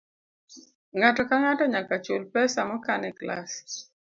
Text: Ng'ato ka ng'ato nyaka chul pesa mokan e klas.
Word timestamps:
Ng'ato 0.97 1.21
ka 1.29 1.35
ng'ato 1.41 1.63
nyaka 1.73 1.95
chul 2.05 2.23
pesa 2.33 2.61
mokan 2.69 3.03
e 3.09 3.11
klas. 3.19 3.51